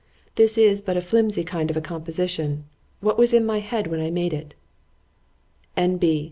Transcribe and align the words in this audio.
—This 0.33 0.57
is 0.57 0.81
but 0.81 0.97
a 0.97 0.99
flimsy 0.99 1.43
kind 1.43 1.69
of 1.69 1.77
a 1.77 1.79
composition; 1.79 2.63
what 3.01 3.19
was 3.19 3.35
in 3.35 3.45
my 3.45 3.59
head 3.59 3.85
when 3.85 3.99
I 3.99 4.09
made 4.09 4.33
it?_ 4.33 4.53
——N.B. 5.77 6.17